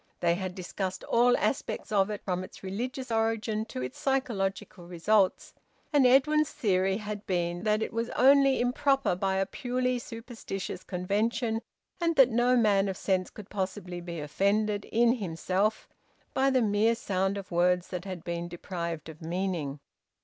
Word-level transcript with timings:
They 0.19 0.33
had 0.33 0.55
discussed 0.55 1.03
all 1.03 1.37
aspects 1.37 1.91
of 1.91 2.09
it, 2.09 2.23
from 2.25 2.43
its 2.43 2.63
religious 2.63 3.11
origin 3.11 3.65
to 3.65 3.83
its 3.83 3.99
psychological 3.99 4.87
results, 4.87 5.53
and 5.93 6.07
Edwin's 6.07 6.49
theory 6.49 6.97
had 6.97 7.27
been 7.27 7.61
that 7.65 7.83
it 7.83 7.93
was 7.93 8.09
only 8.15 8.59
improper 8.59 9.13
by 9.15 9.35
a 9.35 9.45
purely 9.45 9.99
superstitious 9.99 10.83
convention, 10.83 11.61
and 11.99 12.15
that 12.15 12.31
no 12.31 12.57
man 12.57 12.89
of 12.89 12.97
sense 12.97 13.29
could 13.29 13.51
possibly 13.51 14.01
be 14.01 14.19
offended, 14.19 14.85
in 14.85 15.17
himself, 15.17 15.87
by 16.33 16.49
the 16.49 16.63
mere 16.63 16.95
sound 16.95 17.37
of 17.37 17.51
words 17.51 17.89
that 17.89 18.05
had 18.05 18.23
been 18.23 18.47
deprived 18.47 19.07
of 19.07 19.21
meaning. 19.21 19.79